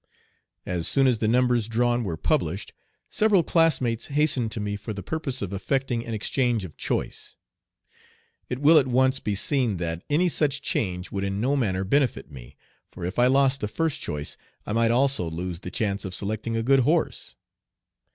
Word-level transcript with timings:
As 0.65 0.87
soon 0.87 1.05
as 1.05 1.19
the 1.19 1.27
numbers 1.27 1.67
drawn 1.67 2.03
were 2.03 2.17
published, 2.17 2.73
several 3.07 3.43
classmates 3.43 4.07
hastened 4.07 4.51
to 4.53 4.59
me 4.59 4.75
for 4.75 4.93
the 4.93 5.03
purpose 5.03 5.43
of 5.43 5.53
effecting 5.53 6.03
an 6.07 6.15
exchange 6.15 6.65
of 6.65 6.75
choice. 6.75 7.35
It 8.49 8.57
will 8.57 8.79
at 8.79 8.87
once 8.87 9.19
be 9.19 9.35
seen 9.35 9.77
that 9.77 10.01
any 10.09 10.27
such 10.27 10.63
change 10.63 11.11
would 11.11 11.23
in 11.23 11.39
no 11.39 11.55
manner 11.55 11.83
benefit 11.83 12.31
me, 12.31 12.55
for 12.89 13.05
if 13.05 13.19
I 13.19 13.27
lost 13.27 13.61
the 13.61 13.67
first 13.67 14.01
choice 14.01 14.37
I 14.65 14.73
might 14.73 14.89
also 14.89 15.29
lose 15.29 15.59
the 15.59 15.69
chance 15.69 16.03
of 16.03 16.15
selecting 16.15 16.57
a 16.57 16.63
good 16.63 16.79
horse. 16.79 17.35